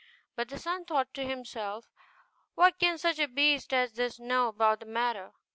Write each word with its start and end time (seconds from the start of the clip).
But 0.35 0.49
the 0.49 0.57
son 0.57 0.85
thought 0.85 1.13
to 1.13 1.27
himself, 1.27 1.85
'What 2.55 2.79
can 2.79 2.97
such 2.97 3.19
a 3.19 3.27
beast 3.27 3.71
as 3.71 3.93
this 3.93 4.19
know 4.19 4.47
about 4.47 4.79
the 4.79 4.87
matter? 4.87 5.33